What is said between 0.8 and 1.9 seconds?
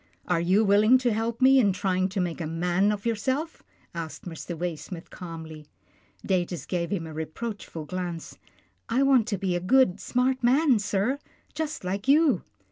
to help me in